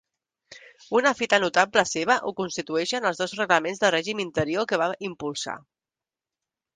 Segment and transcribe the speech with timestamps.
[0.99, 5.55] Una fita notable seva ho constitueixen els dos reglaments de règim interior que va impulsar.